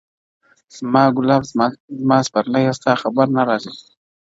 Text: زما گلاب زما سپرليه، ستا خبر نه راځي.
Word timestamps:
زما 0.75 1.03
گلاب 1.17 1.43
زما 1.99 2.17
سپرليه، 2.25 2.71
ستا 2.79 2.93
خبر 3.01 3.27
نه 3.35 3.41
راځي. 3.47 3.71